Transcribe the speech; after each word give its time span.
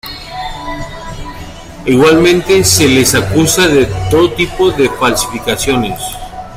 Igualmente 1.85 2.63
se 2.63 2.87
les 2.87 3.13
acusa 3.13 3.67
de 3.67 3.85
todo 4.09 4.33
tipo 4.33 4.71
de 4.71 4.89
falsificaciones. 4.89 6.01